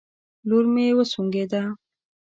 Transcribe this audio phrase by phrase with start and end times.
[0.47, 1.61] لور مې وسونګېده